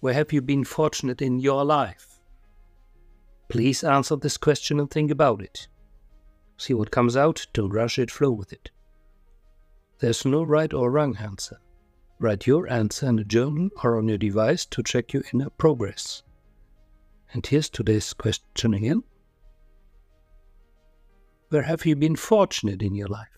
Where 0.00 0.14
have 0.14 0.32
you 0.32 0.40
been 0.40 0.64
fortunate 0.64 1.20
in 1.20 1.40
your 1.40 1.64
life? 1.64 2.20
Please 3.48 3.82
answer 3.82 4.14
this 4.16 4.36
question 4.36 4.78
and 4.78 4.90
think 4.90 5.10
about 5.10 5.42
it. 5.42 5.66
See 6.56 6.74
what 6.74 6.90
comes 6.90 7.16
out, 7.16 7.46
don't 7.52 7.72
rush 7.72 7.98
it, 7.98 8.10
flow 8.10 8.30
with 8.30 8.52
it. 8.52 8.70
There's 10.00 10.24
no 10.24 10.42
right 10.42 10.72
or 10.72 10.90
wrong 10.90 11.16
answer. 11.16 11.58
Write 12.20 12.46
your 12.46 12.70
answer 12.70 13.08
in 13.08 13.18
a 13.18 13.24
journal 13.24 13.70
or 13.82 13.96
on 13.96 14.08
your 14.08 14.18
device 14.18 14.66
to 14.66 14.82
check 14.82 15.12
your 15.12 15.22
inner 15.32 15.50
progress. 15.50 16.22
And 17.32 17.44
here's 17.46 17.68
today's 17.68 18.12
question 18.12 18.74
again. 18.74 19.02
Where 21.48 21.62
have 21.62 21.86
you 21.86 21.96
been 21.96 22.16
fortunate 22.16 22.82
in 22.82 22.94
your 22.94 23.08
life? 23.08 23.37